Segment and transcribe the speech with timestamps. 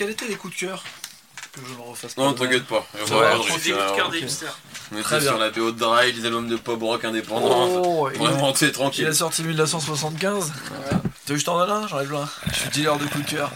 [0.00, 0.82] quels étaient les coups de cœur
[1.52, 2.22] Que je me refasse pas.
[2.22, 2.86] Non, t'inquiète pas.
[3.06, 4.58] Va, on fais des sur- coups de cœur on des était hipsters.
[5.04, 5.36] sur bien.
[5.38, 7.68] la BO de Dry, les albums de pop rock indépendants.
[7.84, 9.06] Oh, il- Vraiment, t'es Il tranquille.
[9.06, 10.52] a sorti 1975.
[11.26, 12.26] T'as vu, je t'en donne un J'en ai plein.
[12.50, 13.50] Je suis dealer de coups de cœur.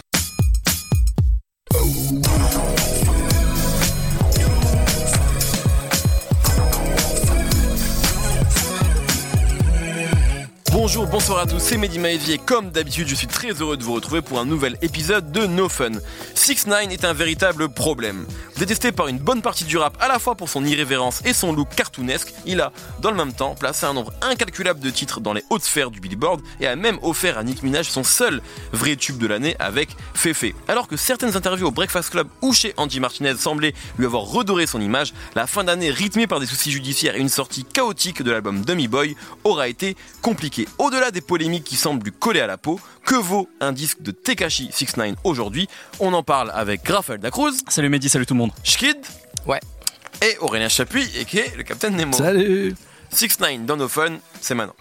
[10.73, 13.95] Bonjour, bonsoir à tous, c'est Mehdi et comme d'habitude, je suis très heureux de vous
[13.95, 15.93] retrouver pour un nouvel épisode de No Fun.
[16.45, 18.27] 6 9 est un véritable problème.
[18.59, 21.55] Détesté par une bonne partie du rap à la fois pour son irrévérence et son
[21.55, 22.71] look cartoonesque, il a,
[23.01, 26.01] dans le même temps, placé un nombre incalculable de titres dans les hautes sphères du
[26.01, 28.43] Billboard et a même offert à Nick Minaj son seul
[28.75, 30.53] vrai tube de l'année avec Fefe.
[30.69, 34.67] Alors que certaines interviews au Breakfast Club ou chez Andy Martinez semblaient lui avoir redoré
[34.67, 38.31] son image, la fin d'année rythmée par des soucis judiciaires et une sortie chaotique de
[38.31, 40.69] l'album Dummy Boy aura été compliquée.
[40.77, 44.11] Au-delà des polémiques qui semblent lui coller à la peau, que vaut un disque de
[44.11, 45.69] Tekashi 69 aujourd'hui?
[46.01, 48.51] On en parle avec Raphaël Dacruz, Salut Mehdi, salut tout le monde.
[48.63, 48.97] Schkid,
[49.47, 49.61] Ouais.
[50.23, 52.13] et Aurélien Chapuis, et qui est le Capitaine Nemo.
[52.13, 52.75] Salut
[53.13, 54.75] 6-9 dans nos fun, c'est maintenant.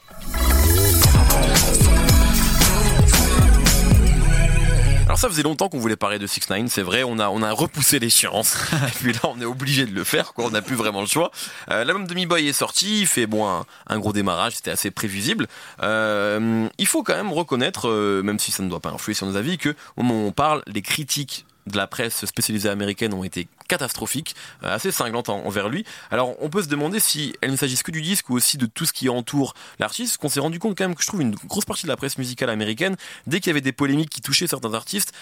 [5.24, 7.54] Ça faisait longtemps qu'on voulait parler de 6 9 c'est vrai, on a, on a
[7.54, 10.76] repoussé l'échéance, et puis là on est obligé de le faire, quoi, on n'a plus
[10.76, 11.32] vraiment le choix.
[11.72, 14.92] Euh, L'album de Mi-Boy est sorti, il fait bon, un, un gros démarrage, c'était assez
[14.92, 15.48] prévisible.
[15.82, 19.26] Euh, il faut quand même reconnaître, euh, même si ça ne doit pas influer sur
[19.26, 23.14] nos avis, que au moment où on parle, les critiques de la presse spécialisée américaine
[23.14, 25.86] ont été catastrophiques, euh, assez cinglantes en- envers lui.
[26.12, 28.66] Alors on peut se demander si elles ne s'agissent que du disque ou aussi de
[28.66, 31.36] tout ce qui entoure l'artiste, qu'on s'est rendu compte quand même que je trouve une
[31.36, 32.96] grosse partie de la presse musicale américaine,
[33.28, 35.14] dès qu'il y avait des polémiques qui touchaient certains artistes,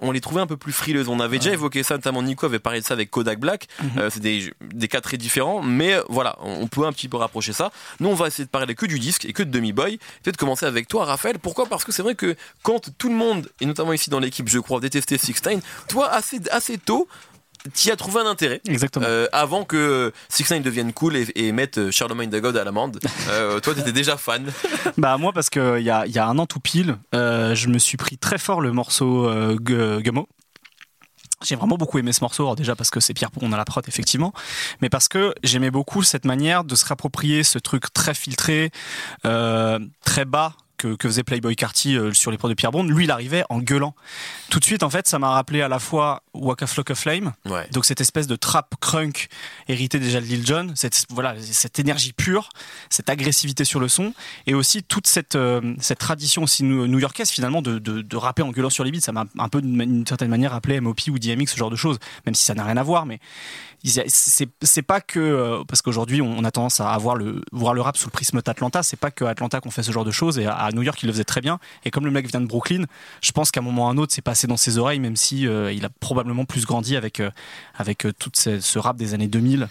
[0.00, 1.08] on les trouvait un peu plus frileuses.
[1.08, 3.68] On avait déjà évoqué ça, notamment Nico avait parlé de ça avec Kodak Black.
[3.96, 7.08] Euh, c'est des, des cas très différents, mais euh, voilà, on on peut un petit
[7.08, 7.72] peu rapprocher ça.
[7.98, 9.98] Nous, on va essayer de parler que du disque et que de Demi Boy.
[10.22, 11.38] Peut-être commencer avec toi, Raphaël.
[11.38, 11.64] Pourquoi?
[11.66, 14.58] Parce que c'est vrai que quand tout le monde, et notamment ici dans l'équipe, je
[14.58, 17.08] crois, détestait Sixteen, toi, assez, assez tôt,
[17.74, 18.60] t'y as trouvé un intérêt.
[18.68, 19.04] Exactement.
[19.08, 22.64] Euh, avant que Six Nine devienne cool et, et mette euh, Charlemagne the God à
[22.64, 22.98] l'amende,
[23.30, 24.50] euh, toi t'étais déjà fan.
[24.96, 27.54] Bah moi parce que il y a, il y a un an tout pile, euh,
[27.54, 30.28] je me suis pris très fort le morceau Gu- Gummo.
[31.44, 33.64] J'ai vraiment beaucoup aimé ce morceau, alors déjà parce que c'est Pierre Pont à la
[33.64, 34.32] prod, effectivement,
[34.80, 38.72] mais parce que j'aimais beaucoup cette manière de se réapproprier ce truc très filtré,
[39.24, 42.84] euh, très bas que, que faisait Playboy Carty euh, sur les prods de Pierre Bond.
[42.84, 43.94] Lui, il arrivait en gueulant.
[44.50, 47.32] Tout de suite, en fait, ça m'a rappelé à la fois Waka Flock of Flame,
[47.46, 47.66] Ouais.
[47.72, 49.28] donc cette espèce de trap crunk
[49.68, 52.48] hérité déjà de Lil Jon, cette, voilà, cette énergie pure,
[52.88, 54.14] cette agressivité sur le son,
[54.46, 58.42] et aussi toute cette, euh, cette tradition aussi new- new-yorkaise finalement de, de, de rapper
[58.42, 59.00] en gueulant sur les beats.
[59.00, 61.98] Ça m'a un peu d'une certaine manière rappelé MOP ou DMX, ce genre de choses,
[62.24, 63.18] même si ça n'a rien à voir, mais
[63.84, 67.74] c'est c'est pas que euh, parce qu'aujourd'hui on, on a tendance à avoir le voir
[67.74, 70.10] le rap sous le prisme d'Atlanta c'est pas que Atlanta qu'on fait ce genre de
[70.10, 71.58] choses et à, à New York il le faisait très bien.
[71.84, 72.84] Et comme le mec vient de Brooklyn
[73.20, 75.16] je pense qu'à un moment ou à un autre c'est passé dans ses oreilles même
[75.16, 77.30] si euh, il a probablement plus grandi avec euh,
[77.74, 79.68] avec euh, tout ce, rap des années 2000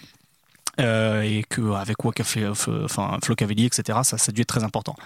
[0.80, 4.96] euh, et que avec Waka enfin Flocavelli etc ça a dû être très important.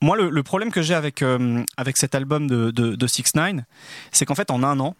[0.00, 1.24] Moi le, problème que j'ai avec
[1.76, 3.56] avec cet album de de, de 6 9
[4.12, 4.96] c'est qu'en fait en un an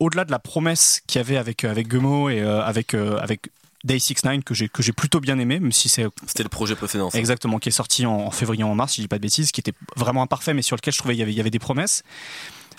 [0.00, 3.50] au-delà de la promesse qu'il y avait avec avec Gummo et avec avec
[3.84, 6.76] Day 69 que j'ai que j'ai plutôt bien aimé même si c'est C'était le projet
[6.76, 7.10] précédent.
[7.10, 7.18] ça.
[7.18, 9.22] exactement qui est sorti en, en février ou en mars si je dis pas de
[9.22, 11.40] bêtises qui était vraiment imparfait mais sur lequel je trouvais il y avait, il y
[11.40, 12.02] avait des promesses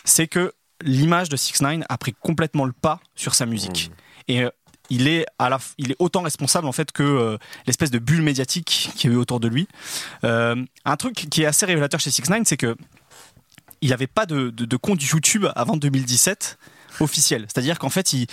[0.05, 3.91] c'est que l'image de 6 9 a pris complètement le pas sur sa musique
[4.27, 4.49] et euh,
[4.89, 8.21] il est, à la, il est autant responsable en fait que euh, l'espèce de bulle
[8.21, 9.67] médiatique qu'il y a eu autour de lui.
[10.25, 12.75] Euh, un truc qui est assez révélateur chez 6 9 c'est que
[13.81, 16.57] il n'avait pas de, de, de compte YouTube avant 2017
[16.99, 17.45] officiel.
[17.47, 18.27] C'est-à-dire qu'en fait, il,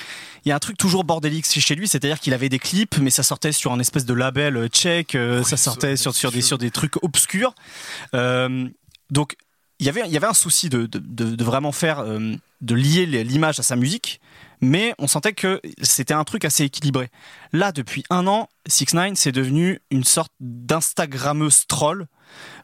[0.44, 3.10] il y a un truc toujours bordélique chez lui, c'est-à-dire qu'il avait des clips, mais
[3.10, 6.42] ça sortait sur un espèce de label euh, tchèque, euh, ça sortait sur, sur, des,
[6.42, 7.54] sur des trucs obscurs.
[8.14, 8.68] Euh,
[9.10, 9.36] donc,
[9.78, 12.34] il y avait, il y avait un souci de, de, de- de vraiment faire, euh,
[12.60, 14.20] de lier l'image à sa musique,
[14.60, 17.08] mais on sentait que c'était un truc assez équilibré.
[17.52, 22.06] Là, depuis un an, 6 9 c'est devenu une sorte d'Instagrammeuse troll.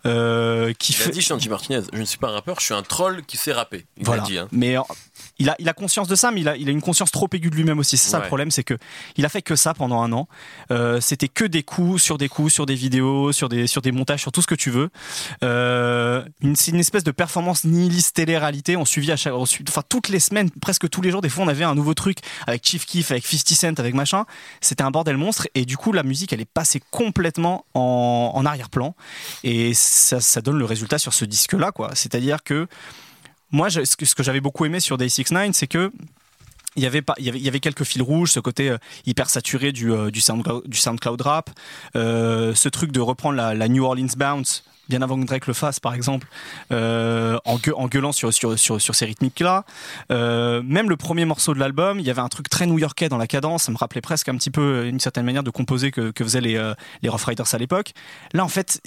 [0.04, 2.74] Euh, qui Il a fait dit Martinez, je ne suis pas un rappeur, je suis
[2.74, 3.86] un troll qui sait rapper.
[3.96, 4.22] Il voilà.
[4.22, 4.38] dit.
[4.38, 4.48] Hein.
[4.52, 4.82] Mais euh,
[5.38, 7.28] il a, il a conscience de ça, mais il a, il a une conscience trop
[7.32, 7.96] aiguë de lui-même aussi.
[7.96, 8.22] C'est ça Ouais.
[8.24, 8.74] le problème, c'est que
[9.16, 10.28] il a fait que ça pendant un an.
[10.70, 13.92] Euh, C'était que des coups sur des coups, sur des vidéos, sur des, sur des
[13.92, 14.90] montages, sur tout ce que tu veux.
[15.42, 16.24] Euh,
[16.54, 18.76] C'est une espèce de performance nihiliste télé-réalité.
[18.76, 21.20] On suivit à chaque, on enfin toutes les semaines, presque tous les jours.
[21.20, 24.24] Des fois, on avait un nouveau truc avec Chief Keef, avec 50 Cent, avec machin.
[24.60, 25.46] C'était un bordel monstre.
[25.54, 28.94] Et du coup, la musique, elle est passée complètement en, en arrière-plan.
[29.44, 31.90] Et ça, donne le résultat sur ce disque-là, quoi.
[31.94, 32.66] C'est-à-dire que
[33.50, 35.92] moi, ce que, j'avais beaucoup aimé sur Day 6 9 c'est que
[36.76, 38.70] il y avait pas, il y avait, il y avait quelques fils rouges, ce côté
[38.70, 41.50] euh, hyper saturé du, euh, du, SoundCloud, du SoundCloud rap,
[41.96, 45.80] euh, ce truc de reprendre la, New Orleans bounce bien avant que Drake le fasse
[45.80, 46.28] par exemple
[46.70, 49.64] en, gueu- en gueulant sur, sur, sur, sur ces rythmiques là
[50.08, 53.26] même le premier morceau de l'album il y avait un truc très new-yorkais dans la
[53.26, 56.40] cadence ça me rappelait presque un petit peu une certaine manière de composer que, faisaient
[56.40, 56.72] les,
[57.02, 57.94] les Rough Riders à l'époque
[58.32, 58.80] là en fait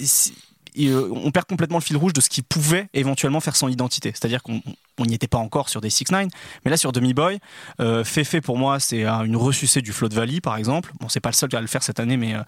[0.74, 3.68] et, euh, on perd complètement le fil rouge de ce qui pouvait éventuellement faire son
[3.68, 4.10] identité.
[4.10, 4.62] C'est-à-dire qu'on
[4.98, 6.26] on n'y était pas encore sur des 6 9
[6.64, 7.38] mais là sur Demi Boy,
[7.80, 10.92] euh, Fefe pour moi c'est une ressucée du Flow de Valley par exemple.
[11.00, 12.42] Bon c'est pas le seul à le faire cette année, mais euh,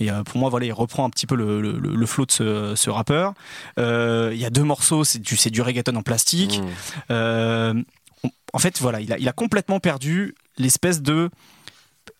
[0.00, 2.74] et, euh, pour moi voilà il reprend un petit peu le, le, flow de ce,
[2.76, 3.34] ce rappeur.
[3.76, 6.60] Il y a deux morceaux, c'est du, du reggaeton en plastique.
[7.10, 7.82] Mmh.
[8.22, 11.30] On- en fait, voilà, il a, il a complètement perdu l'espèce de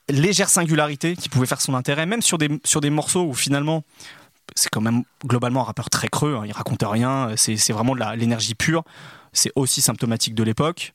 [0.08, 3.82] légère singularité qui pouvait faire son intérêt, même sur des, sur des morceaux où finalement
[4.54, 8.16] c'est quand même globalement un rappeur très creux, hein, il raconte rien, c'est vraiment de
[8.16, 8.84] l'énergie pure,
[9.32, 10.92] c'est aussi symptomatique de l'époque.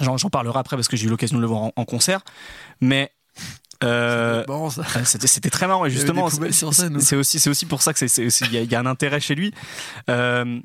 [0.00, 2.20] J'en parlerai après parce que j'ai eu l'occasion de le voir en, en concert,
[2.80, 3.10] mais
[3.82, 4.44] euh,
[5.04, 6.28] C'était très marrant et justement
[6.72, 8.80] scène, c'est- aussi c'est aussi pour ça que c'est- il y, a- il y a
[8.80, 9.52] un intérêt chez lui.
[10.08, 10.60] Euh,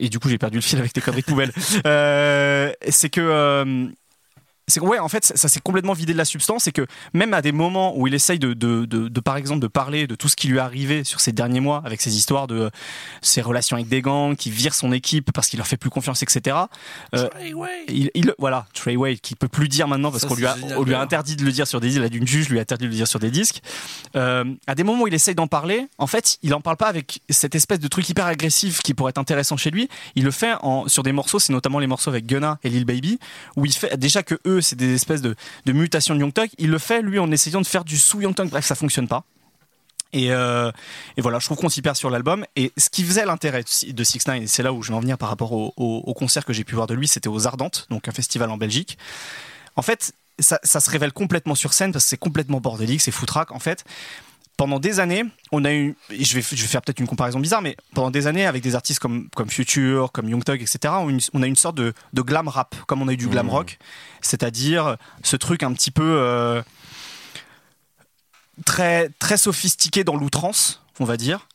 [0.00, 1.52] et du coup j'ai perdu le fil avec tes conneries de poubelle.
[1.86, 3.86] Euh, c'est que euh,
[4.68, 7.34] c'est ouais en fait ça, ça s'est complètement vidé de la substance et que même
[7.34, 10.14] à des moments où il essaye de, de, de, de, par exemple de parler de
[10.14, 12.70] tout ce qui lui est arrivé sur ces derniers mois avec ses histoires de euh,
[13.22, 16.22] ses relations avec des gangs qui virent son équipe parce qu'il leur fait plus confiance
[16.22, 16.56] etc
[17.14, 17.28] euh,
[17.88, 20.82] il, il- voilà Trey Wade qui peut plus dire maintenant parce qu'on lui a, on
[20.84, 22.84] lui a interdit de le dire sur des disques, la d'une juge lui a interdit
[22.84, 23.62] de le dire sur des disques.
[24.16, 26.86] Euh, à des moments où il essaye d'en parler, en fait, il en parle pas
[26.88, 29.88] avec cette espèce de truc hyper agressif qui pourrait être intéressant chez lui.
[30.14, 32.84] Il le fait en, sur des morceaux, c'est notamment les morceaux avec Gunna et Lil
[32.84, 33.18] Baby,
[33.56, 36.32] où il fait déjà que eux, c'est des espèces de, mutations de Young.
[36.58, 38.34] Il le fait lui en essayant de faire du sous Young.
[38.34, 39.24] Bref, ça fonctionne pas.
[40.14, 40.70] Et, euh,
[41.16, 42.44] et voilà, je trouve qu'on s'y perd sur l'album.
[42.56, 45.00] Et ce qui faisait l'intérêt de 6 9 et c'est là où je vais en
[45.00, 48.08] venir par rapport au concert que j'ai pu voir de lui, c'était aux Ardentes, donc
[48.08, 48.98] un festival en Belgique.
[49.76, 53.10] En fait, ça, ça se révèle complètement sur scène parce que c'est complètement bordélique, c'est
[53.10, 53.52] foutraque.
[53.52, 53.84] En fait,
[54.58, 57.62] pendant des années, on a eu, je vais, je vais faire peut-être une comparaison bizarre,
[57.62, 61.06] mais pendant des années, avec des artistes comme, comme Future, comme Young Thug, etc., on
[61.06, 63.28] a une, on a une sorte de, de glam rap, comme on a eu du
[63.28, 63.78] glam rock,
[64.20, 66.60] c'est-à-dire ce truc un petit peu euh,
[68.64, 71.46] très, très sophistiqué dans l'outrance, on va dire.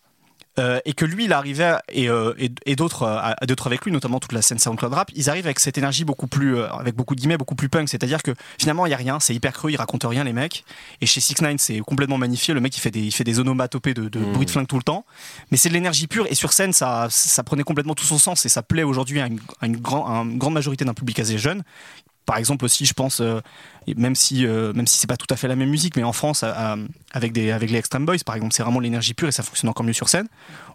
[0.59, 3.33] Euh, et que lui, il arrivait, et, euh, et, et d'autres euh,
[3.65, 6.57] avec lui, notamment toute la scène SoundCloud Rap, ils arrivent avec cette énergie beaucoup plus,
[6.57, 7.89] euh, avec beaucoup de guillemets, beaucoup plus punk.
[7.89, 10.63] C'est-à-dire que finalement, il y a rien, c'est hyper cru, ils racontent rien, les mecs.
[11.01, 12.53] Et chez 6 9 c'est complètement magnifié.
[12.53, 14.77] Le mec, il fait des, il fait des onomatopées de, de bruit de flingue tout
[14.77, 15.05] le temps.
[15.49, 16.27] Mais c'est de l'énergie pure.
[16.29, 18.45] Et sur scène, ça, ça prenait complètement tout son sens.
[18.45, 21.17] Et ça plaît aujourd'hui à une, à une, grand- à une grande majorité d'un public
[21.19, 21.63] assez jeune.
[22.25, 23.41] Par exemple aussi, je pense, euh,
[23.97, 26.13] même si euh, même si c'est pas tout à fait la même musique, mais en
[26.13, 26.77] France, à- à-
[27.11, 29.69] avec des avec les Extreme Boys, par exemple, c'est vraiment l'énergie pure et ça fonctionne
[29.69, 30.27] encore mieux sur scène.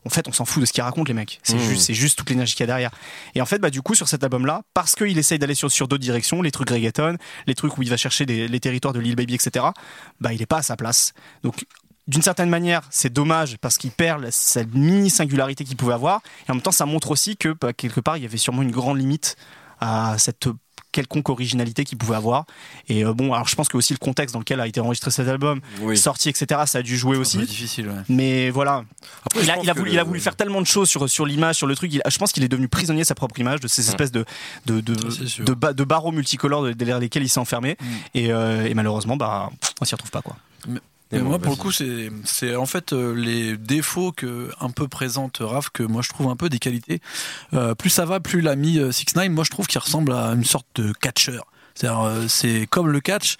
[0.04, 1.40] En fait, on s'en fout de ce qu'ils racontent les mecs.
[1.42, 1.60] C'est Mmh.
[1.60, 2.90] juste c'est juste toute l'énergie qu'il y a derrière.
[3.34, 5.88] Et en fait, bah du coup, sur cet album-là, parce qu'il essaye d'aller sur sur
[5.88, 7.16] d'autres directions, les trucs reggaeton,
[7.46, 9.64] les trucs où il va chercher des- les territoires de Lil Baby, etc.
[10.20, 11.14] Bah il est pas à sa place.
[11.42, 11.64] Donc
[12.08, 16.20] d'une certaine manière, c'est dommage parce qu'il perd cette mini singularité qu'il pouvait avoir.
[16.46, 18.62] Et en même temps, ça montre aussi que bah, quelque part, il y avait sûrement
[18.62, 19.36] une grande limite
[19.80, 20.48] à cette
[20.92, 22.44] quelconque originalité qu'il pouvait avoir.
[22.88, 25.10] Et euh, bon, alors je pense que aussi le contexte dans lequel a été enregistré
[25.10, 25.96] cet album, Oui.
[25.98, 27.38] sorti, etc., ça a dû jouer C'est aussi.
[27.38, 27.94] difficile, ouais.
[28.08, 28.84] Mais voilà,
[29.24, 31.26] Après, il a, il voulu, le- il a voulu faire tellement de choses sur, sur
[31.26, 31.92] l'image, sur le truc.
[31.92, 34.24] Il- je pense qu'il est devenu prisonnier de sa propre image, de ces espèces de,
[34.66, 37.76] de, de, ba- barreaux multicolores de- derrière lesquels il s'est enfermé.
[37.80, 37.84] Mm.
[38.14, 39.50] Et, euh, et malheureusement, bah,
[39.80, 40.22] on s'y retrouve pas.
[40.22, 40.36] Quoi.
[40.66, 44.88] Mais bon, moi, pour le coup, c'est en fait euh, les défauts que un peu
[44.88, 47.00] présente Raph que moi je trouve un peu des qualités.
[47.54, 50.44] Euh, plus ça va, plus l'ami 6 9 moi je trouve qu'il ressemble à une
[50.44, 51.46] sorte de catcheur.
[51.84, 53.36] Euh, c'est comme le catch,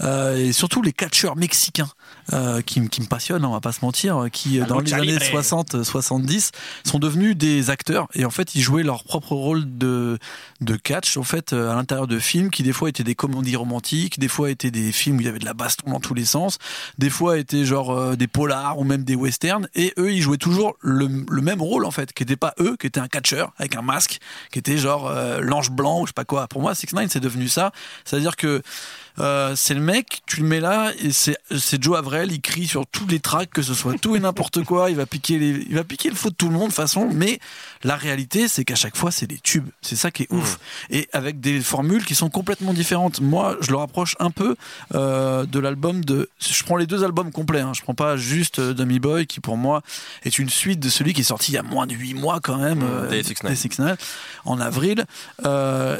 [0.00, 1.90] euh, et surtout les catcheurs mexicains
[2.32, 4.94] euh, qui, qui me passionnent, on va pas se mentir, euh, qui euh, dans les
[4.94, 5.40] années libre.
[5.40, 6.50] 60-70
[6.84, 10.18] sont devenus des acteurs et en fait ils jouaient leur propre rôle de,
[10.60, 14.18] de catch en fait à l'intérieur de films qui des fois étaient des comédies romantiques,
[14.18, 16.24] des fois étaient des films où il y avait de la baston dans tous les
[16.24, 16.58] sens,
[16.98, 20.36] des fois étaient genre euh, des polars ou même des westerns et eux ils jouaient
[20.36, 23.52] toujours le, le même rôle en fait qui était pas eux qui était un catcheur
[23.58, 24.18] avec un masque
[24.50, 27.08] qui était genre euh, l'ange blanc ou je sais pas quoi pour moi 6 9
[27.10, 27.72] c'est devenu ça
[28.04, 28.62] c'est à dire que
[29.18, 32.86] euh, c'est le mec, tu le mets là et c'est Joe Avrel, il crie sur
[32.86, 35.74] tous les tracks que ce soit tout et n'importe quoi, il va piquer les, il
[35.74, 37.38] va piquer le faux de tout le monde de toute façon, mais
[37.82, 40.58] la réalité c'est qu'à chaque fois c'est des tubes, c'est ça qui est ouf
[40.90, 43.20] et avec des formules qui sont complètement différentes.
[43.20, 44.56] Moi, je le rapproche un peu
[44.94, 48.58] euh, de l'album de, je prends les deux albums complets, hein, je prends pas juste
[48.58, 49.82] euh, Dummy Boy qui pour moi
[50.24, 52.40] est une suite de celui qui est sorti il y a moins de 8 mois
[52.40, 53.48] quand même, euh, des 6ix9ine.
[53.48, 53.96] des 6ix9ine,
[54.44, 55.04] en avril.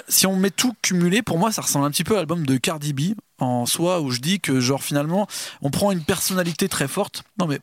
[0.09, 2.57] Si on met tout cumulé, pour moi, ça ressemble un petit peu à l'album de
[2.57, 3.02] Cardi B
[3.43, 5.27] en soi, où je dis que genre finalement,
[5.61, 7.25] on prend une personnalité très forte.
[7.39, 7.61] Non mais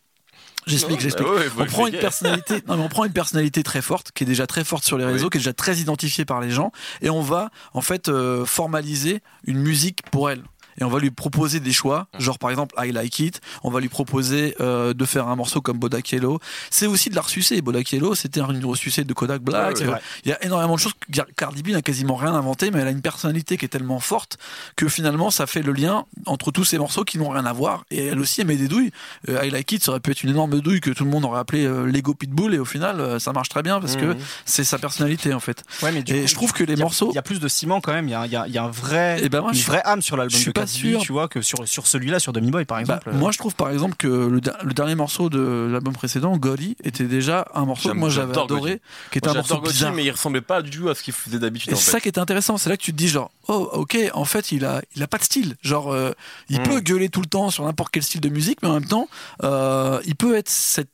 [0.67, 1.27] j'explique, j'explique.
[1.27, 4.23] bah ouais, on prend une personnalité, non mais on prend une personnalité très forte, qui
[4.23, 5.29] est déjà très forte sur les réseaux, Oui.
[5.31, 6.71] qui est déjà très identifiée par les gens,
[7.01, 10.43] et on va en fait euh, formaliser une musique pour elle.
[10.79, 13.41] Et on va lui proposer des choix, genre par exemple I Like It.
[13.63, 16.39] On va lui proposer euh, de faire un morceau comme Bodak Yellow.
[16.69, 17.61] C'est aussi de la ressucée.
[17.61, 19.77] Bodak Yellow, c'était un ressucé de Kodak Black.
[19.77, 19.93] Ouais, ouais.
[19.93, 20.93] Euh, Il y a énormément de choses.
[21.35, 24.37] Cardi B n'a quasiment rien inventé, mais elle a une personnalité qui est tellement forte
[24.75, 27.83] que finalement ça fait le lien entre tous ces morceaux qui n'ont rien à voir.
[27.91, 28.91] Et elle aussi, elle met des douilles.
[29.29, 31.25] Euh, I Like It, ça aurait pu être une énorme douille que tout le monde
[31.25, 34.05] aurait appelé euh, Lego Pitbull, et au final, euh, ça marche très bien parce que
[34.05, 34.17] Mhm.
[34.45, 35.63] c'est sa personnalité en fait.
[35.83, 37.39] Ouais, mais du Et coup, je trouve que les a- morceaux- Il y a plus
[37.39, 38.07] de ciment quand même.
[38.07, 39.61] Il y a, y a- il y a un vrai, Eh ben moi, une je
[39.61, 41.01] suis- vraie âme sur l'album je suis pas sûr.
[41.01, 43.11] tu vois, que sur, sur celui-là, sur Demi Boy par Bah, exemple.
[43.13, 46.75] moi, je trouve par exemple que le, der- le dernier morceau de l'album précédent, Golly,
[46.83, 49.93] était déjà un morceau que moi j'avais adoré, qui était Moi, un morceau bizarre.
[49.93, 51.91] mais il ressemblait pas du tout à ce qu'il faisait d'habitude Et en c'est fait.
[51.91, 54.51] ça qui est intéressant, c'est là que tu te dis genre oh ok en fait
[54.51, 56.11] il a il a pas de style genre euh,
[56.49, 56.63] il Mm.
[56.63, 59.07] peut gueuler tout le temps sur n'importe quel style de musique mais en même temps
[59.43, 60.89] euh, il peut être cette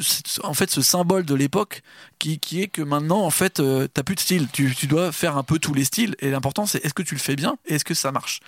[0.00, 1.82] cette- en fait ce symbole de l'époque
[2.18, 4.48] qui, est que maintenant en fait euh, t'as plus de style.
[4.52, 7.20] Tu, dois faire un peu tous les styles et l'important c'est est-ce que tu le
[7.20, 8.40] fais bien et est-ce que ça marche.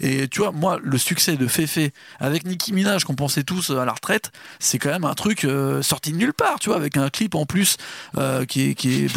[0.00, 3.84] Et tu vois moi le succès de Fefe avec Nicki Minaj qu'on pensait tous à
[3.84, 6.96] la retraite c'est quand même un truc euh, sorti de nulle part tu vois avec
[6.96, 7.76] un clip en plus
[8.18, 9.08] euh, qui est qui est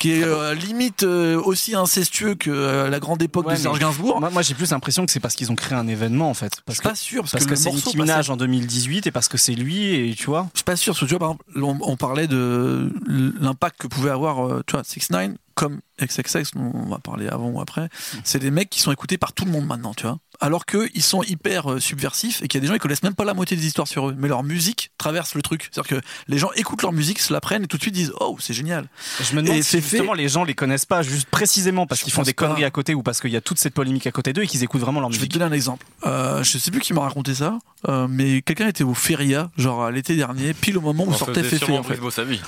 [0.00, 3.78] qui est euh, limite euh, aussi incestueux que euh, la grande époque Ouais, de Serge
[3.78, 4.18] Gainsbourg.
[4.18, 6.54] Moi, moi, j'ai plus l'impression que c'est parce qu'ils ont créé un événement en fait.
[6.56, 9.10] Je Parce suis que, pas sûr parce, parce que, c'est Nicki Minaj en 2018 et
[9.10, 10.48] parce que c'est lui et tu vois.
[10.54, 11.44] Je suis pas sûr parce que tu vois par exemple
[11.84, 12.90] on, on parlait de
[13.38, 17.48] l'impact que pouvait avoir tu vois 6 9 comme XXX dont on va parler avant
[17.48, 17.88] ou après
[18.24, 20.88] c'est des mecs qui sont écoutés par tout le monde maintenant tu vois alors que
[20.94, 23.24] ils sont hyper euh, subversifs et qu'il y a des gens qui connaissent même pas
[23.26, 25.98] la moitié des histoires sur eux mais leur musique traverse le truc c'est à dire
[26.00, 28.36] que les gens écoutent leur musique se la prennent et tout de suite disent oh
[28.40, 28.88] c'est génial
[29.20, 31.86] Je me demande Et si c'est fait- justement les gens les connaissent pas juste précisément
[31.86, 32.66] parce qu'ils font des conneries pas.
[32.68, 34.62] à côté ou parce qu'il y a toute cette polémique à côté d'eux et qu'ils
[34.64, 35.32] écoutent vraiment leur Je vais te musique.
[35.40, 35.84] donner un exemple.
[36.06, 39.90] Euh, je sais plus qui m'a raconté ça, euh, mais quelqu'un était au Feria, genre
[39.90, 41.98] l'été dernier, pile au moment où On sortait sûrement En fait.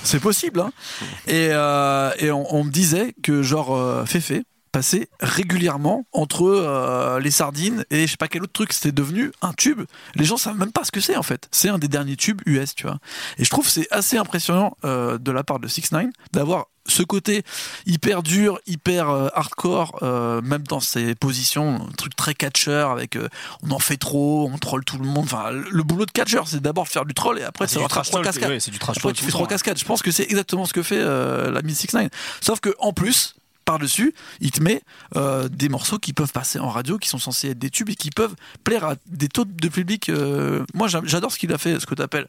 [0.02, 0.72] C'est possible, hein.
[1.26, 4.42] Et, euh, et on, on me disait que genre euh, Fefe
[4.72, 8.72] passait régulièrement entre euh, les sardines et je sais pas quel autre truc.
[8.72, 9.82] C'était devenu un tube.
[10.14, 11.48] Les gens savent même pas ce que c'est en fait.
[11.52, 12.98] C'est un des derniers tubes US, tu vois.
[13.38, 17.02] Et je trouve c'est assez impressionnant euh, de la part de 6 9 d'avoir ce
[17.02, 17.44] côté
[17.86, 23.16] hyper dur, hyper euh, hardcore, euh, même dans ses positions, un truc très catcheur avec
[23.16, 23.28] euh,
[23.62, 25.24] on en fait trop, on troll tout le monde.
[25.24, 27.78] Enfin, le, le boulot de catcheur, c'est d'abord faire du troll et après C'est c'est
[27.78, 28.50] du faire trash trois talk, cascades.
[28.50, 29.78] ouais, c'est du trash Après, tu fais trois cascades.
[29.78, 32.08] Je pense que c'est exactement ce que fait la 6 9
[32.40, 34.82] Sauf que en plus, par-dessus, il te met
[35.16, 37.94] euh, des morceaux qui peuvent passer en radio, qui sont censés être des tubes et
[37.94, 40.08] qui peuvent plaire à des taux de public.
[40.08, 42.26] euh, moi, j'a- j'adore ce qu'il a fait, ce que tu appelles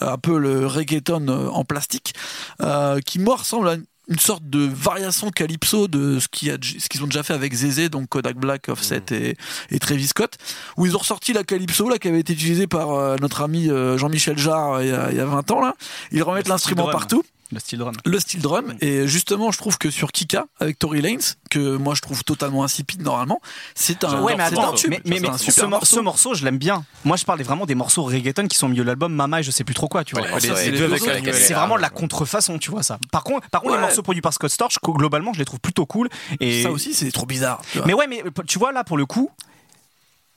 [0.00, 2.14] un peu le reggaeton euh, en plastique,
[2.60, 3.84] euh, qui moi ressemble à une-
[4.18, 8.68] sorte de variation calypso de ce qu'ils ont déjà fait avec Zézé, donc Kodak Black,
[8.68, 9.34] Offset et,
[9.70, 10.36] et Travis Scott,
[10.76, 13.70] où ils ont ressorti la calypso là qui avait été utilisée par euh, notre ami
[13.70, 15.74] euh, Jean-Michel Jarre il y, a, il y a 20 ans là.
[16.12, 17.22] Ils remettent Le l'instrument partout
[17.54, 17.94] Le style drum.
[18.04, 21.18] le style drum et justement je trouve que sur Kika avec Tory Lanez
[21.50, 23.40] que moi je trouve totalement insipide normalement
[23.74, 24.76] c'est un, Ouais, mais un attends, morceau.
[24.88, 26.84] tube mais, mais, un ce, morceau, je l'aime bien.
[27.04, 29.42] Moi, je parlais vraiment des morceaux reggaeton qui sont au milieu de l'album, Mama et
[29.42, 30.24] je sais plus trop quoi, tu vois.
[30.30, 32.98] Ouais, c'est vraiment de la contrefaçon, tu vois ça.
[33.12, 33.80] Par contre, par contre, Ouais.
[33.80, 36.08] les morceaux produits par Scott Storch, globalement, je les trouve plutôt cool.
[36.40, 37.60] Et ça aussi c'est trop bizarre.
[37.86, 39.30] Mais ouais, mais tu vois là pour le coup.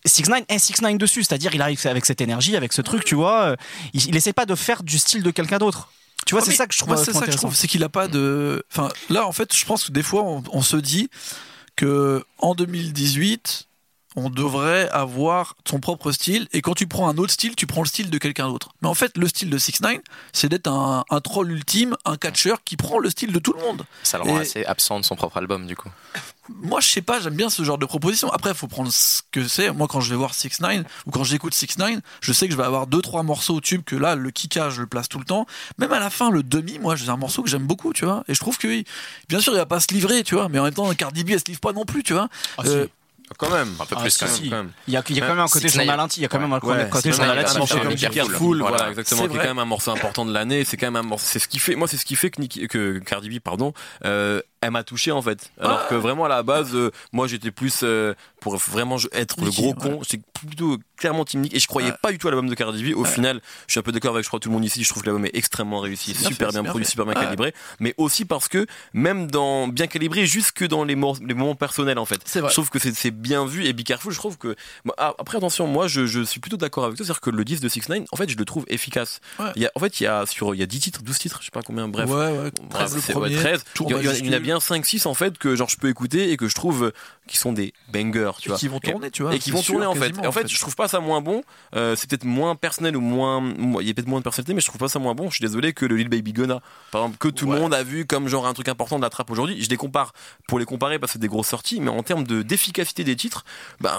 [0.06, 3.04] 6 9 est 6 9 dessus, c'est-à-dire il arrive avec cette énergie, avec ce truc,
[3.04, 3.56] tu vois, euh,
[3.94, 5.90] il, il essaie pas de faire du style de quelqu'un d'autre.
[6.28, 7.84] Tu vois, c'est ça que je trouve moi, c'est ça que je trouve c'est qu'il
[7.84, 10.76] a pas de enfin là en fait je pense que des fois on, on se
[10.76, 11.10] dit
[11.78, 13.67] que en 2018
[14.20, 17.82] on devrait avoir son propre style et quand tu prends un autre style tu prends
[17.84, 18.70] le style de quelqu'un d'autre.
[18.82, 19.98] Mais en fait le style de 6 9
[20.34, 23.62] c'est d'être un, un troll ultime un catcheur qui prend le style de tout le
[23.62, 23.86] monde.
[24.04, 25.90] Ça le rend Et- assez absent de son propre album, du coup.
[26.64, 28.32] moi je sais pas j'aime bien ce genre de proposition.
[28.32, 29.72] Après il faut prendre ce que c'est.
[29.72, 32.52] Moi quand je vais voir 6 9 ou quand j'écoute 6 9 je sais que
[32.54, 35.08] je vais avoir deux trois morceaux au tube que là le kika je le place
[35.10, 35.46] tout le temps.
[35.78, 38.24] Même à la fin le demi moi j'ai un morceau que j'aime beaucoup tu vois.
[38.28, 38.84] Et je trouve que
[39.30, 41.30] bien sûr il va pas se livrer tu vois mais en même temps Cardi B
[41.32, 42.30] elle se livre pas non plus tu vois.
[42.58, 42.92] Ah, Euh, si.
[43.38, 43.70] Quand même.
[43.80, 44.36] Un peu Ah, plus, si, quand même.
[44.36, 44.50] si.
[44.50, 44.72] quand même.
[44.88, 46.24] Il y a, il y a quand même un côté 6 9 journal intime, il
[46.24, 47.50] y a quand même un Ouais, côté c'est journal vrai, intime.
[47.50, 48.14] un chez morceau Cardi comme.
[48.14, 48.58] Careful.
[48.60, 48.78] Voilà.
[48.78, 50.64] voilà, exactement, C'est qui est quand même un morceau important de l'année.
[50.66, 52.42] C'est quand même un morceau, c'est ce qui fait, moi, c'est ce qui fait que,
[52.42, 53.74] Nicki- que Cardi B, pardon,
[54.06, 55.52] euh, elle m'a touché en fait.
[55.60, 55.88] Alors Ah.
[55.90, 59.74] que vraiment à la base, euh, moi j'étais plus euh, pour vraiment être le gros
[59.74, 60.00] con.
[60.10, 62.84] J'étais plutôt clairement Team Nick et je croyais pas du tout à l'album de Cardi
[62.94, 62.96] B.
[62.98, 64.84] Au final, je suis un peu d'accord avec je crois tout le monde ici.
[64.84, 66.86] Je trouve que l'album est extrêmement réussi, C'est bien super fait, bien c'est bien produit,
[66.88, 71.56] super bien calibré, mais aussi parce que même dans bien calibré, jusque dans les, moments
[71.56, 72.20] personnels en fait.
[72.26, 72.42] C'est.
[72.42, 74.56] Je trouve que c'est c'est bien vu et Be Careful, je trouve que
[74.98, 77.60] ah, après attention, moi je, je suis plutôt d'accord avec toi, c'est-à-dire que le 10
[77.60, 79.20] de 6 9 en fait, je le trouve efficace.
[79.40, 79.46] Ouais.
[79.56, 81.18] Il y a, en fait, il y a sur il y a 10 titres, 12
[81.20, 82.10] titres, je sais pas combien, bref.
[82.10, 83.64] ouais ouais Bref, 13 le c'est- premier ouais, 13.
[83.74, 84.47] tour Il y, en a- il y en a majuscule.
[84.48, 86.92] Bien 5-6 en fait que genre je peux écouter et que je trouve euh,
[87.28, 88.58] qui sont des bangers, tu Et vois.
[88.58, 89.36] qui vont tourner, tu vois.
[89.36, 90.14] et qui vont sûr, tourner en fait.
[90.24, 91.44] Et en fait, je trouve pas ça moins bon.
[91.76, 94.54] Euh, c'est peut-être moins personnel ou moins, moi, il y a peut-être moins de personnalité,
[94.54, 95.30] mais je trouve pas ça moins bon.
[95.30, 96.62] Je suis désolé que le Lil Baby Gunna,
[96.92, 99.10] par exemple, que tout le monde a vu comme genre un truc important de la
[99.10, 99.62] trappe aujourd'hui.
[99.62, 100.14] Je les compare
[100.48, 103.18] pour les comparer parce que c'est des grosses sorties, mais en termes de d'efficacité des
[103.18, 103.44] titres,
[103.82, 103.92] ben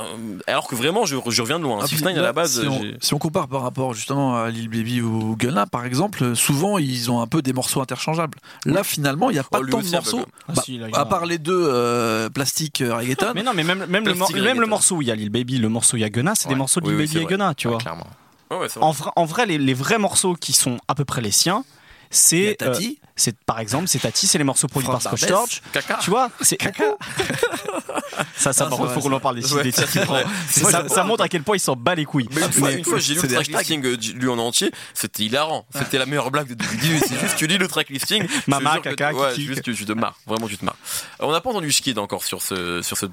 [0.47, 1.81] alors que vraiment je, je reviens de loin.
[1.83, 5.03] Ah, Nine à la base, si on, si compare par rapport justement à Lil Baby
[5.03, 8.39] ou Gunna, par exemple, souvent ils ont un peu des morceaux interchangeables.
[8.65, 10.25] Là, finalement, il n'y a pas Oh, tant de morceaux.
[10.47, 11.05] Ah, Bah, si, là, en à a.
[11.07, 13.33] part les deux euh, plastiques euh, reggaeton.
[13.35, 14.69] Mais non, mais même, même, le, Plastic mor- même le reggaeton.
[14.69, 16.47] morceau où il y a Lil Baby, le morceau où il y a Gunna, c'est
[16.49, 16.55] Ouais.
[16.55, 17.27] des morceaux de Oui, Lil oui, Baby et.
[17.27, 17.81] Gunna, tu Ouais, vois.
[17.81, 18.07] clairement.
[18.51, 18.89] Ouais, ouais, c'est vrai.
[18.89, 21.65] En vrai, en vrai les, les vrais morceaux qui sont à peu près les siens,
[22.11, 22.99] c'est Tati.
[23.03, 25.27] euh, c'est par exemple c'est Tati, c'est les morceaux produits par Scotch.
[25.27, 25.63] Torch.
[25.73, 25.99] Caca.
[26.03, 26.59] Tu vois, c'est
[28.37, 31.05] ça, ça Ah, par faut qu'on en parle des, Ouais, des ça, titres.
[31.05, 32.29] montre à quel point il s'en bat les couilles.
[32.35, 32.43] Mais
[32.77, 35.67] une fois, j'ai lu le des track listing euh, lu en entier, c'était hilarant.
[35.75, 37.05] C'était la meilleure blague de 2018.
[37.09, 38.27] C'est juste, tu lis le track listing.
[38.47, 40.19] Mama, que- caca, juste que tu te marres.
[40.27, 40.77] Vraiment, tu te marres.
[41.21, 43.07] Euh, On n'a pas entendu Skid encore sur ce, sur ce,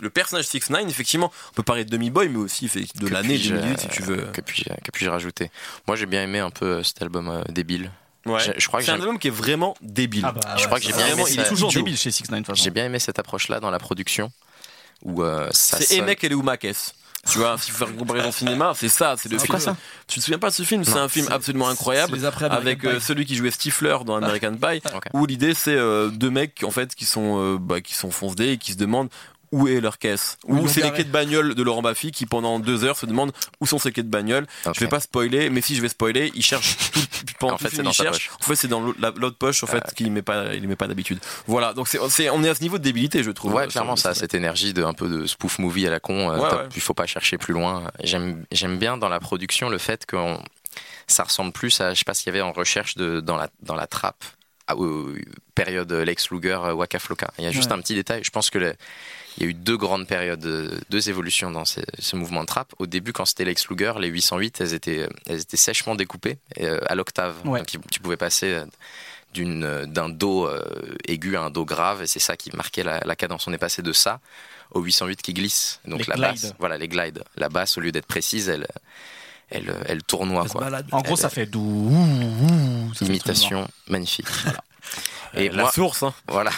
[0.00, 3.12] le personnage 6 9 effectivement, on peut parler de Demi Boy, mais aussi de Que
[3.12, 4.16] l'année puis-je, 2018 si tu veux.
[4.32, 5.50] Que puis-je que rajouter?
[5.86, 7.90] Moi, j'ai bien aimé un peu euh, cet album euh, débile.
[8.26, 8.40] Ouais.
[8.40, 10.24] j'ai- je crois que c'est un album qui est vraiment débile.
[10.26, 11.48] Ah bah, je ouais, crois que j'ai bien aimé il est ça.
[11.48, 14.30] toujours débile chez 6 9 de toute J'ai bien aimé cette approche-là dans la production
[15.02, 16.72] où euh, ça C'est sonne- Emek et.
[17.30, 19.48] Tu vois, si tu faire une comparaison cinéma, c'est ça, c'est le film.
[19.48, 19.74] quoi ça
[20.06, 20.84] Tu te souviens pas de ce film?
[20.84, 22.18] C'est un film absolument incroyable.
[22.50, 24.82] Avec euh, celui qui jouait Stifler dans American Pie,
[25.14, 28.50] où l'idée c'est euh, deux mecs en fait qui sont euh, bah, qui sont foncedés
[28.52, 29.08] et qui se demandent
[29.54, 30.36] où est leur caisse.
[30.48, 33.06] Ils Ou c'est les quais de bagnole de Laurent Baffy qui pendant deux heures se
[33.06, 34.46] demandent où sont ces quais de bagnole.
[34.66, 34.74] Ok.
[34.74, 37.00] Je vais pas spoiler, mais si je vais spoiler, il cherche tout,
[37.38, 38.30] pendant En fait, c'est dans cherche.
[38.40, 40.76] En fait, c'est dans l'autre la- l'autre poche en fait qu'il met pas il met
[40.76, 41.18] pas d'habitude.
[41.46, 41.98] Voilà, donc c'est
[42.30, 43.54] on est à ce niveau de débilité, je trouve.
[43.54, 46.30] Ouais, euh, clairement, ça cette énergie de un peu de spoof movie à la con.
[46.30, 46.68] euh, Ouais, ouais.
[46.74, 47.90] Il faut pas chercher plus loin.
[48.02, 50.16] J'aime, j'aime bien dans la production le fait que
[51.06, 53.48] ça ressemble plus à, je sais pas s'il y avait en recherche de dans la
[53.62, 54.24] dans la trappe.
[54.66, 54.74] à-
[55.54, 57.28] période Lex Luger, euh, Waka Flocka.
[57.38, 57.76] Il y a juste Ouais.
[57.76, 58.22] un petit détail.
[58.24, 58.74] Je pense que le-
[59.36, 62.46] il y a eu deux grandes périodes, euh, deux évolutions dans ces, ce mouvement de
[62.46, 62.72] trap.
[62.78, 66.78] Au début, quand c'était Lex Luger, les 808, elles étaient, elles étaient sèchement découpées euh,
[66.86, 67.34] à l'octave.
[67.44, 67.60] Ouais.
[67.60, 68.64] Donc, tu pouvais passer euh,
[69.38, 70.62] euh, d'un do euh,
[71.08, 73.46] aigu à un do grave et c'est ça qui marquait la, la cadence.
[73.48, 74.20] On est passé de ça
[74.70, 75.80] au 808 qui glisse.
[75.84, 76.42] Donc Les la glides.
[76.42, 77.24] basse, voilà les glides.
[77.36, 78.66] La basse au lieu d'être précise, elle
[79.50, 80.68] elle elle tournoie Elle quoi.
[80.92, 81.46] En gros, Elle- ça fait
[82.94, 84.26] fait Imitation magnifique.
[85.36, 86.14] Et la moi, source, hein.
[86.28, 86.50] voilà.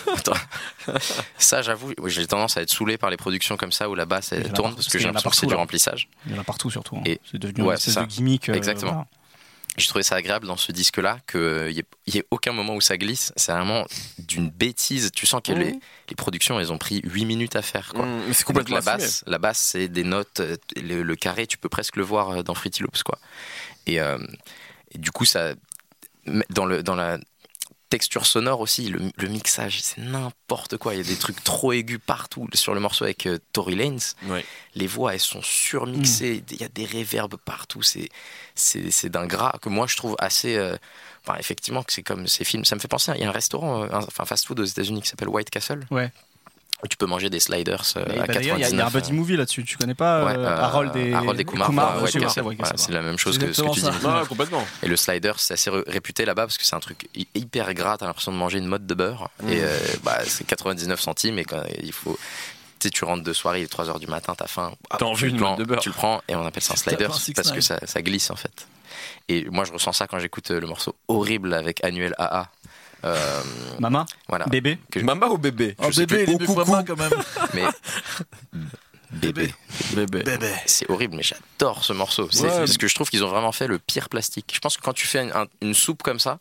[1.39, 4.05] Ça, j'avoue, oui, j'ai tendance à être saulé par les productions comme ça où la
[4.07, 6.09] basse elle tourne parce que qu'il j'ai l'impression que c'est du remplissage.
[6.27, 6.97] Il y en a partout surtout.
[6.97, 7.03] hein.
[7.07, 8.49] Et- C'est devenu ouais, une espèce de gimmick.
[8.49, 8.93] euh, Exactement.
[8.93, 9.07] voilà.
[9.79, 12.81] J'ai trouvé ça agréable dans ce disque-là qu'il n'y ait, y ait aucun moment où
[12.81, 13.35] ça glisse.
[13.37, 13.85] C'est vraiment
[14.19, 15.11] d'une bêtise.
[15.15, 15.73] Tu sens que les,
[16.09, 17.93] les productions, elles ont pris 8 minutes à faire.
[17.95, 18.07] Quoi.
[18.07, 20.41] Mm, mais c'est complètement la basse, la basse, c'est des notes.
[20.41, 23.19] euh, Le, le carré, tu peux presque le voir euh, dans Fruity Loops, quoi.
[23.87, 24.17] Et, euh,
[24.93, 25.53] et du coup, ça,
[26.49, 27.19] dans le dans la
[27.89, 30.95] texture sonore aussi, le, le mixage, c'est n'importe quoi.
[30.95, 33.99] Il y a des trucs trop aigus partout sur le morceau avec euh, Tory Lanez.
[34.25, 34.45] Ouais.
[34.75, 36.43] Les voix, elles sont surmixées.
[36.51, 37.83] Il y a des réverbes partout.
[37.83, 38.09] C'est
[38.55, 40.57] c'est d'un gras que moi je trouve assez.
[40.57, 40.77] euh,
[41.29, 42.65] Enfin, effectivement, que c'est comme ces films.
[42.65, 43.11] Ça me fait penser.
[43.11, 45.51] à- Il y a un restaurant, euh, un- enfin fast-food aux États-Unis qui s'appelle White
[45.51, 45.85] Castle.
[45.91, 46.13] Ouais.
[46.85, 48.81] Où tu peux manger des sliders euh, à bah, D'ailleurs, il y a- il y,
[48.81, 48.93] a un 99.
[48.93, 49.65] buddy movie là-dessus.
[49.65, 51.71] Tu connais pas Ouais, euh, euh, Harold et Harold et Kumar,
[52.03, 53.89] ouais, c'est Voilà, la même chose que ce que tu dis.
[54.29, 54.63] complètement.
[54.83, 57.73] Et le slider, c'est assez ré- réputé là-bas parce que c'est un truc hy- hyper
[57.73, 57.97] gras.
[57.97, 59.31] T'as l'impression de manger une mode de beurre.
[59.43, 59.49] Mm.
[59.49, 61.39] Et euh, bah, c'est 99 centimes.
[61.39, 62.19] Et quand il faut.
[62.79, 64.73] Tu sais, tu rentres de soirée, il est 3h du matin, t'as faim.
[64.99, 65.81] T'as envie prends, mode de beurre.
[65.81, 68.37] Tu le prends et on appelle ça un slider parce que ça, ça glisse en
[68.37, 68.67] fait.
[69.29, 72.49] Et moi, je ressens ça quand j'écoute euh, le morceau horrible avec Annuel AA.
[73.05, 73.43] Euh,
[73.79, 74.47] Mama, voilà.
[74.47, 74.79] bébé.
[74.91, 76.35] Que- Mama ou bébé Oh Je sais bébé, plus.
[76.35, 77.13] il est vraiment quand même.
[77.55, 77.65] Mais.
[79.13, 79.55] Bébé.
[79.95, 80.23] Bébé.
[80.25, 80.51] Bébé.
[80.67, 82.29] C'est horrible, mais j'adore ce morceau.
[82.31, 82.49] C'est Ouais.
[82.59, 84.51] parce que je trouve qu'ils ont vraiment fait le pire plastique.
[84.53, 86.39] Je pense que quand tu fais une, un- une soupe comme ça,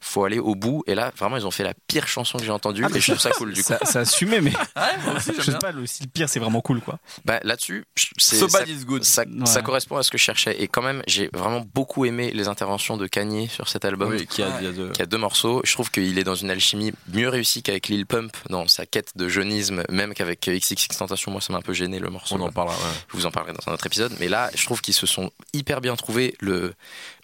[0.00, 0.82] faut aller au bout.
[0.86, 2.82] Et là, vraiment, ils ont fait la pire chanson que j'ai entendue.
[2.84, 3.68] Ah, mais et je trouve ça cool du coup.
[3.68, 4.52] Ça, ça assumé, mais
[5.04, 6.98] moi aussi, je sais pas, le, si le pire, c'est vraiment cool quoi.
[7.24, 7.84] Bah, Là-dessus,
[8.18, 9.04] So ça, bad is good.
[9.04, 9.46] ça, Ouais.
[9.46, 10.60] ça correspond à ce que je cherchais.
[10.62, 14.10] Et quand même, j'ai vraiment beaucoup aimé les interventions de Kanye sur cet album.
[14.10, 15.60] Oui, qui a, il y a de- qui a deux morceaux.
[15.64, 19.16] Je trouve qu'il est dans une alchimie mieux réussie qu'avec Lil Pump dans sa quête
[19.16, 21.30] de jeunisme, même qu'avec XXX Tentation.
[21.32, 22.36] Moi, ça m'a un peu gêné le morceau.
[22.36, 22.76] On en parlera.
[22.76, 22.82] ouais.
[23.12, 24.12] Je vous en parlerai dans un autre épisode.
[24.20, 26.34] Mais là, je trouve qu'ils se sont hyper bien trouvés.
[26.40, 26.74] Le...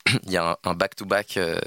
[0.26, 1.37] Il y a un- un back-to-back.
[1.37, 1.58] euh,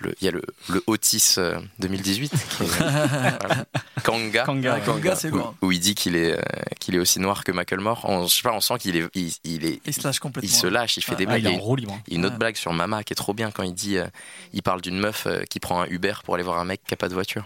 [0.00, 3.64] le- il y a le, le Otis euh, 2018, qui est, voilà.
[4.02, 4.74] Kanga, Kanga.
[4.76, 5.30] Ah, Kanga, c'est
[5.62, 6.42] où, il dit qu'il est, euh,
[6.80, 8.04] qu'il est aussi noir que Macklemore.
[8.08, 10.50] On, je sais pas, on sent qu'il est, il, il est, Il se lâche complètement.
[10.50, 11.42] il se lâche, il fait Ah, des Ah, blagues.
[11.42, 11.98] il est Il y en a une- roue libre.
[12.08, 12.38] il y a une autre Ouais.
[12.40, 14.06] blague sur Mama qui est trop bien quand il dit, euh,
[14.52, 16.94] il parle d'une meuf euh, qui prend un Uber pour aller voir un mec qui
[16.94, 17.44] a pas de voiture.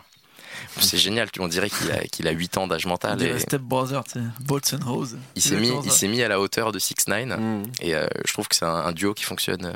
[0.81, 3.23] C'est génial, on dirait qu'il a, qu'il a 8 ans d'âge mental.
[3.23, 4.21] Et Step Brother, tu sais.
[4.41, 5.17] Bolts and Hose.
[5.37, 7.63] il s'est mis, il s'est mis à la hauteur de 6 9 Mm.
[7.81, 9.73] et euh, je trouve que c'est un, un duo qui fonctionne euh,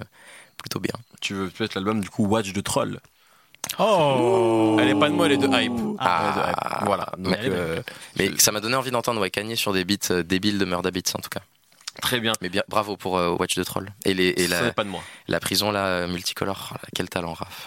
[0.63, 0.95] plutôt bien.
[1.21, 2.99] Tu veux peut-être l'album du coup Watch de Troll
[3.79, 5.73] Oh Elle est pas de moi, elle est de hype.
[5.99, 6.85] Ah, Elle est de hype.
[6.87, 7.13] Voilà.
[7.19, 7.83] Donc, euh,
[8.19, 10.91] Mais ça m'a donné envie d'entendre ouais, Kanye sur des beats euh, débiles de Murda
[10.91, 11.43] Beats en tout cas.
[12.01, 12.33] Très bien.
[12.41, 13.93] Mais bien, bravo pour euh, Watch the Troll.
[14.05, 15.03] Et, les, et la, n'est pas de moi.
[15.29, 16.77] la prison là, euh, multicolore.
[16.95, 17.67] Quel talent, Raph.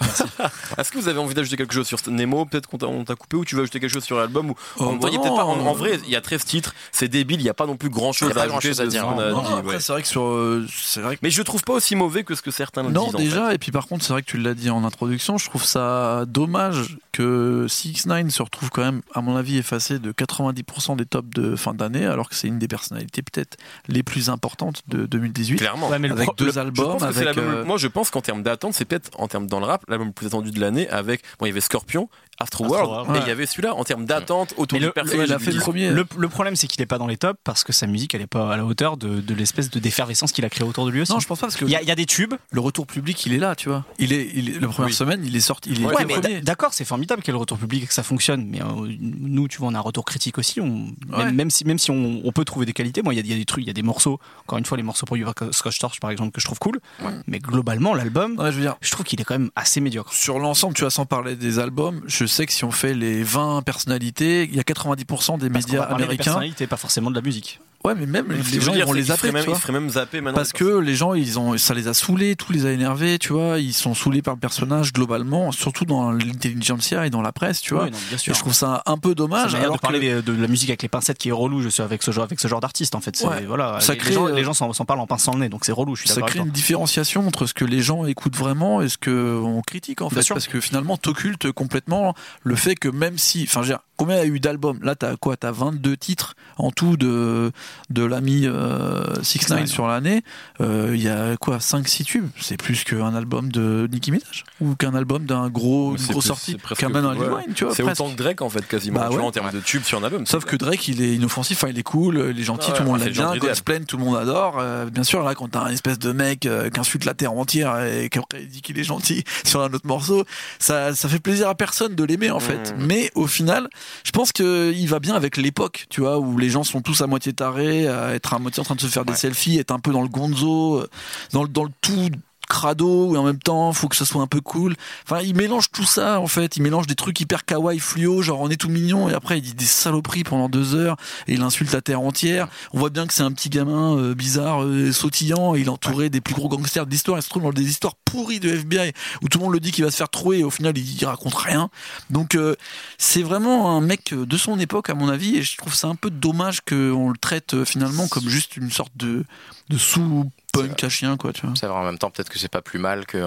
[0.77, 2.45] Est-ce que vous avez envie d'ajouter quelque chose sur Nemo?
[2.45, 4.85] Peut-être qu'on t'a- coupé ou tu veux ajouter quelque chose sur l'album ou Oh, en,
[4.85, 5.67] il y a bah peut-être pas- en, non.
[5.69, 7.89] en vrai, il y a 13 titres, c'est débile, il n'y a pas non plus
[7.89, 9.19] grand chose à pas ajouter grand-chose à dire, qu'on non.
[9.19, 9.79] a Non, dit, après, ouais.
[9.79, 12.35] c'est vrai que sur, euh, c'est vrai que Mais je trouve pas aussi mauvais que
[12.35, 13.15] ce que certains Non, disent.
[13.15, 13.55] en déjà, fait.
[13.55, 16.23] et puis par contre, c'est vrai que tu l'as dit en introduction, je trouve ça
[16.27, 21.05] dommage que 6 9 se retrouve quand même, à mon avis, effacé de 90% des
[21.05, 23.57] tops de fin d'année, alors que c'est une des personnalités peut-être
[23.87, 25.57] les plus importantes de 2018.
[25.57, 25.89] Clairement.
[25.89, 27.37] Ouais, mais le Avec pro- deux le- albums, avec.
[27.37, 30.07] euh, Moi, je pense qu'en termes d'attente, c'est peut-être en termes dans le rap l'album
[30.07, 30.89] le plus attendu de l'année.
[30.89, 33.19] Avec bon, il y avait Scorpion, Astroworld, et ouais.
[33.23, 35.27] il y avait celui-là en termes d'attente autour du le- personnage.
[35.29, 35.63] il a du fait le disque.
[35.63, 35.89] premier.
[35.89, 38.21] Le, le problème, c'est qu'il est pas dans les tops parce que sa musique, elle
[38.21, 40.91] est pas à la hauteur de, de l'espèce de d'effervescence qu'il a créé autour de
[40.91, 41.11] lui aussi.
[41.11, 42.33] Non, je pense pas parce que il, y a, il y a des tubes.
[42.51, 43.85] le retour public, il est là, tu vois.
[43.99, 44.93] Il est, il est- la première Oui.
[44.93, 47.39] semaine, il est sorti, il est Ouais, mais d'accord, c'est formidable qu'il y ait le
[47.39, 48.45] retour public et que ça fonctionne.
[48.49, 48.65] Mais euh,
[48.99, 50.59] nous, tu vois, on a un retour critique aussi.
[50.61, 51.25] On, Ouais.
[51.25, 53.23] même, même si, même si on, on peut trouver des qualités, moi, il y, a-
[53.23, 54.19] il y a des trucs, il y a des morceaux.
[54.43, 55.17] Encore une fois, les morceaux pour
[55.51, 56.79] Scotch Torch, par exemple, que je trouve cool.
[57.27, 60.11] Mais globalement, l'album, Ouais, je veux dire, je trouve qu'il est quand même assez médiocre.
[60.13, 63.23] sur l'ensemble, tu vois, sans parler des albums, je sais que si on fait les
[63.23, 66.23] 20 personnalités, il y a 90% des Parce médias parler des américains.
[66.23, 67.59] personnalités, pas forcément de la musique.
[67.85, 69.71] Ouais, mais même les gens ils dire, vont les même, tu vois.
[69.71, 70.35] même zapper maintenant.
[70.35, 73.33] Parce que les gens, ils ont, ça les a saoulés, tout les a énervés, tu
[73.33, 73.59] vois.
[73.59, 77.75] Ils sont saoulés par le personnage globalement, surtout dans l'intelligentsia et dans la presse, tu
[77.75, 77.85] vois.
[77.85, 78.31] Non, bien sûr.
[78.31, 79.53] Et je trouve ça un peu dommage.
[79.53, 81.83] Alors de parler que, de la musique avec les pincettes qui est relou, je suis
[81.83, 83.21] avec ce genre, avec ce genre d'artiste en fait.
[83.23, 83.45] Ouais.
[83.45, 85.49] Voilà, Ça les, crée, les gens, euh, les gens s'en, parlent en pinçant le nez,
[85.49, 85.95] donc c'est relou.
[85.95, 88.97] Je suis ça crée une différenciation entre ce que les gens écoutent vraiment et ce
[88.97, 90.35] que on critique en Bien fait, sûr.
[90.35, 94.17] parce que finalement t'occultes complètement le fait que même si, enfin, je veux dire, combien
[94.17, 94.79] il y a eu d'albums?
[94.81, 95.37] Là, t'as quoi?
[95.37, 97.51] T'as 22 titres en tout de
[97.89, 99.67] de l'ami euh, 6 9 Nine.
[99.67, 100.23] sur l'année.
[100.61, 102.27] Euh, Il y a quoi 5-6 tubes?
[102.39, 104.43] C'est plus qu'un album de Nicki Minaj?
[104.61, 107.27] Ou qu'un album d'un gros, une c'est grosse sortie, qu'un plus- Only ouais.
[107.27, 107.73] Wine, tu vois.
[107.75, 109.27] C'est autant que Drake en fait quasiment Bah tu vois, ouais.
[109.27, 110.25] en termes de tubes sur un album.
[110.25, 112.83] Sauf que Drake, il est inoffensif, enfin, il est cool, il est gentil, Ouais, tout
[112.83, 114.57] le monde l'aime bien, quand il se plaigne, tout le monde adore.
[114.59, 117.33] Euh, bien sûr, là, quand t'as un espèce de mec euh, qui insulte la terre
[117.33, 120.23] entière et qu'après il dit qu'il est gentil sur un autre morceau,
[120.59, 122.73] ça, ça fait plaisir à personne de l'aimer en fait.
[122.77, 122.85] Mm.
[122.85, 123.69] Mais au final,
[124.03, 127.07] je pense qu'il va bien avec l'époque, tu vois, où les gens sont tous à
[127.07, 129.79] moitié tarés, à être à moitié en train de se faire des selfies, être un
[129.79, 130.89] peu dans le gonzo, euh,
[131.33, 132.09] dans, le- dans le tout
[132.45, 134.75] crado et en même temps faut que ça soit un peu cool.
[135.05, 136.57] Enfin il mélange tout ça en fait.
[136.57, 139.41] Il mélange des trucs hyper kawaii fluo genre on est tout mignon et après il
[139.41, 142.47] dit des saloperies pendant deux heures et il insulte la terre entière.
[142.73, 145.69] On voit bien que c'est un petit gamin euh, bizarre euh, sautillant et il est
[145.69, 147.17] entouré des plus gros gangsters de l'histoire.
[147.19, 149.71] Il se trouve dans des histoires pourries de FBI où tout le monde le dit
[149.71, 151.69] qu'il va se faire trouer et au final il, il raconte rien.
[152.09, 152.55] Donc euh,
[152.97, 155.95] c'est vraiment un mec de son époque à mon avis et je trouve ça un
[155.95, 159.25] peu dommage qu'on le traite finalement comme juste une sorte de,
[159.69, 162.39] de sous punk à chien quoi tu vois C'est vrai, en même temps, peut-être que
[162.39, 163.17] c'est pas plus mal que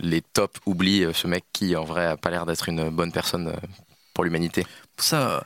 [0.00, 3.12] les tops oublient euh, ce mec qui, en vrai, a pas l'air d'être une bonne
[3.12, 3.66] personne euh,
[4.14, 4.66] pour l'humanité.
[4.98, 5.44] ça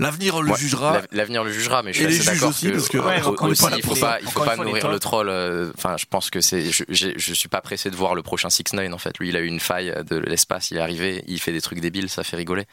[0.00, 2.72] l'avenir le Ouais, jugera l'av- L'avenir le jugera, mais je suis assez d'accord aussi, que,
[2.72, 5.28] parce que- Ouais, aussi, il faut pas, il faut pas nourrir le troll.
[5.28, 8.50] euh, Enfin, je pense que c'est, je, je suis pas pressé de voir le prochain
[8.50, 9.16] 6 9 en fait.
[9.18, 11.78] Lui, il a eu une faille de l'espace, il est arrivé, il fait des trucs
[11.78, 12.66] débiles, ça fait rigoler.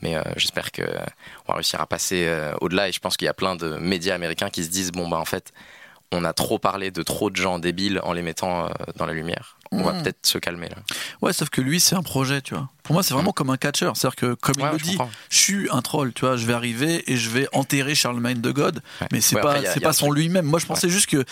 [0.00, 0.82] Mais euh, j'espère que
[1.46, 2.88] on va réussir à passer euh, au-delà.
[2.88, 5.18] Et je pense qu'il y a plein de médias américains qui se disent bon bah
[5.18, 5.52] en fait,
[6.12, 9.12] on a trop parlé de trop de gens débiles en les mettant euh, dans la
[9.12, 9.58] lumière.
[9.72, 10.02] On va Mm.
[10.02, 10.76] peut-être se calmer là.
[11.22, 12.68] Ouais, sauf que lui, c'est un projet, tu vois.
[12.86, 13.96] Pour moi, c'est vraiment comme un catcheur.
[13.96, 15.10] C'est-à-dire que, comme Ouais, il le je dit, comprends.
[15.28, 16.36] je suis un troll, tu vois.
[16.36, 18.80] Je vais arriver et je vais enterrer Charlemagne de God.
[19.00, 19.08] Ouais.
[19.12, 20.46] Mais c'est Ouais, pas, c'est pas son lui-même.
[20.46, 21.24] Moi, je pensais juste que,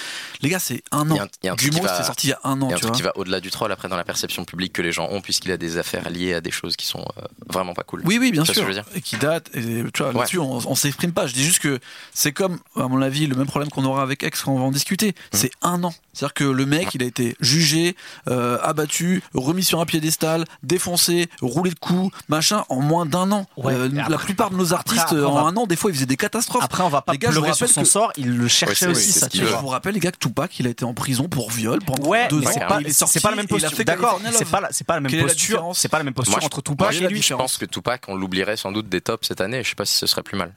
[0.43, 1.17] les gars, c'est un an.
[1.17, 3.17] va- c'était sorti il y a un an, Il y a un truc qui va
[3.17, 5.79] au-delà du troll après dans la perception publique que les gens ont puisqu'il a des
[5.79, 8.03] affaires liées à des choses qui sont euh, vraiment pas cool.
[8.05, 8.55] Oui, oui, bien sûr.
[8.55, 8.85] je veux dire?
[8.95, 9.49] Et qui date.
[9.55, 11.27] Et tu vois, là-dessus, on, on s'exprime pas.
[11.27, 11.79] Je dis juste que
[12.13, 14.65] c'est comme, à mon avis, le même problème qu'on aura avec X quand on va
[14.65, 15.11] en discuter.
[15.11, 15.13] Mmh.
[15.37, 15.95] C'est un an.
[16.13, 17.97] C'est-à-dire que le mec, il a été jugé,
[18.29, 23.47] euh, abattu, remis sur un piédestal, défoncé, roulé de coups, machin, en moins d'un an.
[23.57, 25.95] Ouais, Euh, la plupart de nos artistes, après, en va- un an, des fois, ils
[25.95, 26.63] faisaient des catastrophes.
[26.65, 28.13] Après, on va pas Les gars, pleurer sur son que- sort.
[28.17, 29.29] Il le Ouais, c'est- aussi, ça.
[29.33, 32.09] Je vous rappelle, les gars, que Tupac, il a été en prison pour viol pendant
[32.09, 32.51] Ouais, deux ans.
[32.53, 33.71] c'est pas, il est c'est sorti pas la même posture.
[33.73, 35.71] fait D'accord, c'est pas, pas la même Quelle est la posture.
[35.75, 37.23] C'est pas la même posture entre Tupac et lui.
[37.23, 39.63] Je pense que Tupac, on l'oublierait sans doute des tops cette année.
[39.63, 40.53] Je sais pas si ce serait plus mal.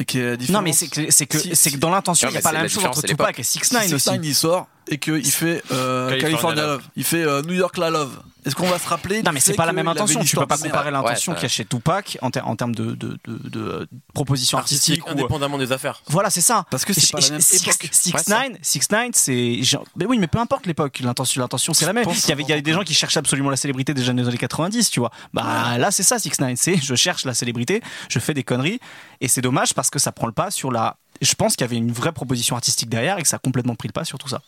[0.00, 2.40] Est Non, mais c'est que, c'est que, Si- c'est que dans l'intention, il n'y a
[2.40, 4.10] pas la même chose entre Tupac et 6 9 Six aussi.
[4.12, 6.78] Nine, il sort et qu'il fait euh, California California Love.
[6.80, 6.88] Love.
[6.96, 8.18] Il fait euh, New York La Love.
[8.46, 10.20] Est-ce qu'on va se rappeler Non, mais c'est pas la même intention.
[10.20, 12.56] Tu peux histoire pas comparer l'intention Ouais, qu'il y a chez Tupac en, ter- en
[12.56, 15.04] termes de, de, de, de, proposition artistique.
[15.04, 16.02] ou, euh, indépendamment des affaires.
[16.06, 16.64] Voilà, c'est ça.
[16.70, 17.88] Parce que c'est pas la même époque.
[17.92, 18.48] 6 Ouais, ça.
[18.48, 19.60] 9 6 9 c'est
[19.96, 22.04] mais oui, mais peu importe l'époque, l'intention l'intention c'est la même.
[22.04, 24.12] pense Il y avait il y avait des gens qui cherchaient absolument la célébrité déjà
[24.12, 25.10] dans les années 90, tu vois.
[25.34, 28.80] Bah là, c'est ça 6 9 c'est je cherche la célébrité, je fais des conneries
[29.20, 31.68] et c'est dommage parce que ça prend le pas sur la je pense qu'il y
[31.68, 34.16] avait une vraie proposition artistique derrière et que ça a complètement pris le pas sur
[34.18, 34.40] tout ça.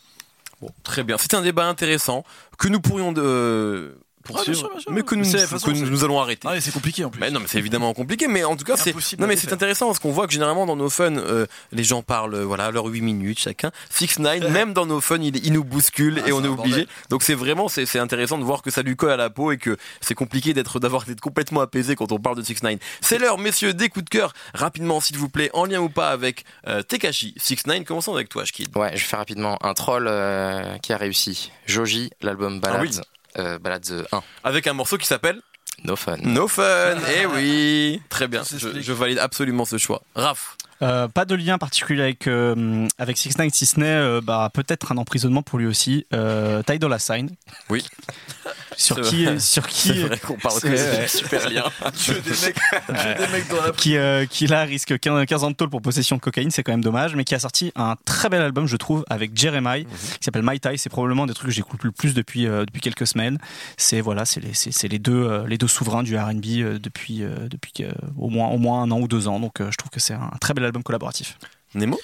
[0.83, 1.17] Très bien.
[1.17, 2.23] C'est un débat intéressant
[2.57, 4.91] que nous pourrions euh, pour Ouais, bien suivre, sûr, bien sûr.
[4.91, 6.47] mais que nous, que nous, allons arrêter.
[6.49, 7.19] Ah, c'est compliqué en plus.
[7.19, 9.87] Mais non, mais c'est évidemment compliqué, mais en tout cas, c'est non, mais c'est intéressant
[9.87, 12.85] parce qu'on voit que généralement dans nos fun, euh, les gens parlent, euh, voilà, leurs
[12.85, 13.71] 8 minutes chacun.
[13.89, 16.87] 6 9 même dans nos fun, il, il nous bouscule Ah, et on est obligé.
[17.09, 19.51] Donc c'est vraiment, c'est c'est intéressant de voir que ça lui colle à la peau
[19.51, 22.75] et que c'est compliqué d'être d'avoir d'être complètement apaisé quand on parle de 6 9
[23.01, 24.33] C'est l'heure, messieurs, des coups de cœur.
[24.53, 28.29] Rapidement, s'il vous plaît, en lien ou pas avec euh, Tekashi 6 9 Commençons avec
[28.29, 28.75] toi, Shkid.
[28.77, 31.51] Ouais, je vais faire rapidement un troll euh, qui a réussi.
[31.65, 32.99] Joji, l'album Ballads, Ah oui.
[33.37, 34.21] Euh, Ballads 1.
[34.43, 35.41] Avec un morceau qui s'appelle
[35.83, 36.17] No fun.
[36.23, 36.97] No Fun.
[37.21, 38.43] Eh oui, très bien.
[38.43, 40.01] Je, valide absolument ce choix.
[40.15, 40.57] Raph.
[40.81, 44.49] Euh, pas de lien particulier avec euh, avec Six Nine si ce n'est euh, bah,
[44.51, 46.07] peut-être un emprisonnement pour lui aussi.
[46.13, 47.29] Euh, Ty Dolla Sign.
[47.69, 47.85] Oui.
[48.81, 51.07] Sur qui sur qui vrai qu'on parle c'est- que ouais.
[51.07, 51.63] super lien.
[51.91, 52.55] Que des mecs,
[52.87, 55.69] que des mecs dans la qui, euh, qui là risque 15, 15 ans de tôle
[55.69, 58.41] pour possession de cocaïne, c'est quand même dommage, mais qui a sorti un très bel
[58.41, 60.77] album, je trouve, avec Jeremiah, qui s'appelle My Tai.
[60.77, 63.37] C'est probablement des trucs que j'écoute le plus depuis euh, depuis quelques semaines.
[63.77, 67.23] C'est voilà, c'est les c'est les deux euh, les deux souverains du R&B euh, depuis
[67.23, 69.39] euh, depuis euh, au moins au moins un an ou deux ans.
[69.39, 71.37] Donc euh, je trouve que c'est un très bel album collaboratif.
[71.75, 71.99] Nemo?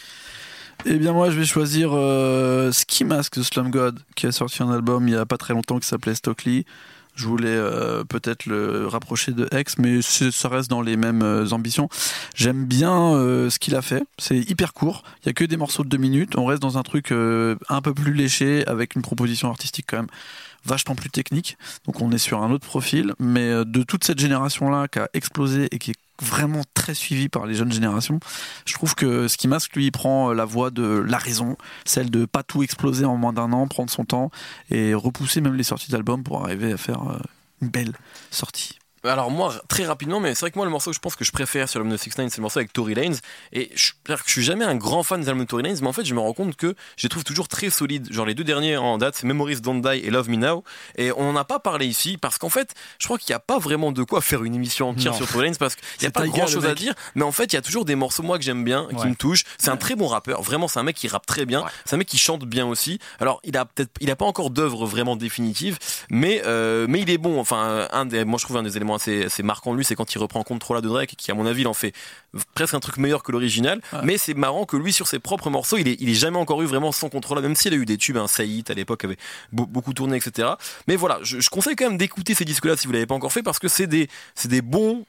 [0.90, 4.64] Eh bien moi je vais choisir euh, Ski Mask de Slum God qui a sorti
[4.64, 6.64] un album il y a pas très longtemps qui s'appelait Stockley.
[7.14, 11.50] Je voulais euh, peut-être le rapprocher de X, mais ça reste dans les mêmes euh,
[11.50, 11.90] ambitions.
[12.36, 13.12] J'aime bien
[13.50, 14.04] ce qu'il a fait.
[14.18, 15.04] C'est hyper court.
[15.24, 16.38] Il y a que des morceaux de deux minutes.
[16.38, 20.08] On reste dans un truc un peu plus léché avec une proposition artistique quand même
[20.68, 21.58] vachement plus technique.
[21.86, 23.14] Donc on est sur un autre profil.
[23.20, 27.30] Mais euh, de toute cette génération-là qui a explosé et qui est vraiment très suivie
[27.30, 28.20] par les jeunes générations,
[28.66, 32.10] je trouve que Ski Mask, lui, il prend euh, la voie de la raison, celle
[32.10, 34.32] de pas tout exploser en moins d'un an, prendre son temps
[34.70, 37.20] et repousser même les sorties d'albums pour arriver à faire euh,
[37.62, 37.94] une belle
[38.32, 38.78] sortie.
[39.08, 41.24] Alors moi, très rapidement, mais c'est vrai que moi le morceau que je pense que
[41.26, 43.18] je préfère sur l'album de 6 9 c'est le morceau avec Tory Lanez.
[43.54, 45.94] Et je, je suis jamais un grand fan des albums de Tory Lanez, mais en
[45.94, 48.12] fait je me rends compte que je les trouve toujours très solides.
[48.12, 50.64] Genre les deux derniers en date, c'est Memories Don't Die et Love Me Now.
[50.98, 53.40] Et on n'en a pas parlé ici parce qu'en fait, je crois qu'il n'y a
[53.40, 55.18] pas vraiment de quoi faire une émission entière Non.
[55.18, 56.94] sur Tory Lanez parce qu'il n'y a pas grand chose à dire.
[57.16, 59.10] Mais en fait, il y a toujours des morceaux moi que j'aime bien, qui Ouais.
[59.10, 59.44] me touchent.
[59.58, 60.42] C'est un très bon rappeur.
[60.42, 61.62] Vraiment, c'est un mec qui rappe très bien.
[61.62, 61.70] Ouais.
[61.86, 63.00] C'est un mec qui chante bien aussi.
[63.20, 65.78] Alors il a peut-être, il a pas encore d'œuvre vraiment définitive,
[66.10, 67.40] mais euh, mais il est bon.
[67.40, 70.14] Enfin, un des, moi je trouve un des éléments assez marquants de lui, c'est quand
[70.14, 71.94] il reprend Control de Drake, qui à mon avis il en fait
[72.54, 73.82] presque un truc meilleur que l'original.
[73.94, 74.00] Ouais.
[74.04, 76.62] Mais c'est marrant que lui sur ses propres morceaux, il est, il est jamais encore
[76.62, 79.18] eu vraiment son contrôle, même s'il a eu des tubes, un Saïd à l'époque avait
[79.52, 80.50] beau- beaucoup tourné, etc.
[80.88, 83.32] Mais voilà, je, je conseille quand même d'écouter ces disques-là si vous l'avez pas encore
[83.34, 85.06] fait, parce que c'est des, c'est des bons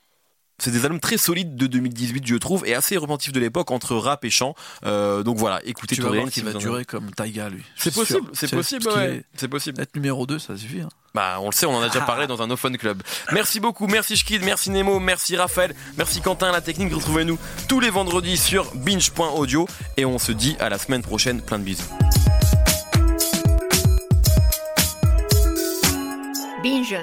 [0.59, 3.94] c'est des albums très solides de 2018, je trouve, et assez repentifs de l'époque entre
[3.97, 4.55] rap et chant.
[4.85, 7.62] Euh, donc voilà, écoutez Tu vas voir qu'il va durer comme Taiga, lui.
[7.77, 9.16] C'est possible, c'est possible, ouais.
[9.18, 9.81] est- C'est possible.
[9.81, 10.81] Être numéro 2, ça suffit.
[10.81, 10.88] hein.
[11.14, 13.03] Bah, on le sait, on en a déjà parlé dans un No Fun Club.
[13.33, 16.92] Merci beaucoup, merci Shkid, merci Nemo, merci Raphaël, merci Quentin, la technique.
[16.92, 19.66] Retrouvez-nous tous les vendredis sur binge.audio
[19.97, 21.40] et on se dit à la semaine prochaine.
[21.40, 21.83] Plein de bisous.
[26.62, 26.97] Binge.